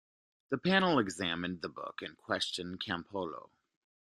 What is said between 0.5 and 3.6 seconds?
panel examined the book and questioned Campolo.